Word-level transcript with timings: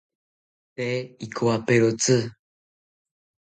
Tee 0.75 0.95
ikowaperotzi 1.25 2.17